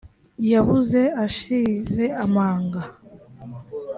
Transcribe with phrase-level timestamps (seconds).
[0.53, 2.81] yavuze ashize amanga